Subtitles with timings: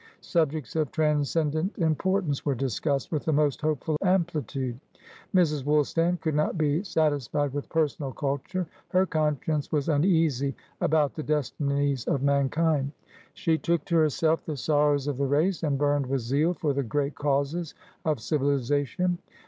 [0.21, 4.79] Subjects of transcendent importance were discussed with the most hopeful amplitude.
[5.31, 5.63] Mrs.
[5.63, 12.05] Woolstan could not be satisfied with personal culture; her conscience was uneasy about the destinies
[12.05, 12.91] of mankind;
[13.35, 16.81] she took to herself the sorrows of the race, and burned with zeal for the
[16.81, 19.19] great causes of civilisation.